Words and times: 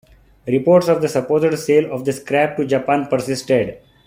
Reports 0.47 0.87
of 0.87 0.99
the 0.99 1.07
supposed 1.07 1.59
sale 1.59 1.93
of 1.93 2.03
the 2.05 2.11
scrap 2.11 2.57
to 2.57 2.65
Japan 2.65 3.05
persisted. 3.05 3.77